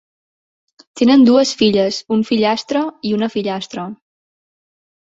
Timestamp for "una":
3.21-3.31